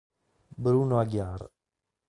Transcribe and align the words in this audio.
Bruno 0.57 0.97
Aguiar 0.97 1.45